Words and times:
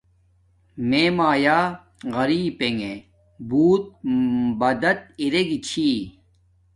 میے 0.87 1.03
مایا 1.17 1.57
غریپنگے 2.15 2.95
بوت 3.49 3.83
بدد 4.59 4.99
ارگی 5.23 5.59
چھی 5.67 5.87